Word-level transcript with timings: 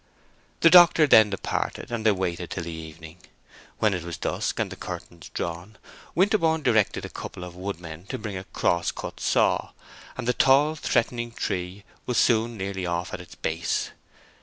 The 0.61 0.71
doctor 0.71 1.05
then 1.05 1.29
departed, 1.29 1.91
and 1.91 2.03
they 2.03 2.11
waited 2.11 2.49
till 2.49 2.63
the 2.63 2.71
evening. 2.71 3.19
When 3.77 3.93
it 3.93 4.01
was 4.01 4.17
dusk, 4.17 4.59
and 4.59 4.71
the 4.71 4.75
curtains 4.75 5.29
drawn, 5.31 5.77
Winterborne 6.15 6.63
directed 6.63 7.05
a 7.05 7.09
couple 7.09 7.43
of 7.43 7.55
woodmen 7.55 8.07
to 8.07 8.17
bring 8.17 8.35
a 8.35 8.45
crosscut 8.45 9.19
saw, 9.19 9.73
and 10.17 10.27
the 10.27 10.33
tall, 10.33 10.73
threatening 10.73 11.31
tree 11.31 11.83
was 12.07 12.17
soon 12.17 12.57
nearly 12.57 12.87
off 12.87 13.13
at 13.13 13.21
its 13.21 13.35
base. 13.35 13.91